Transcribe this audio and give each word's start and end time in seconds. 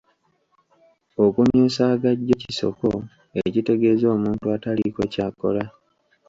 Okumyusa 1.25 1.81
agajjo 1.93 2.35
kisoko 2.43 2.87
ekitegeeza 3.39 4.05
omuntu 4.15 4.45
ataliiko 4.55 5.01
ky'akola. 5.13 5.63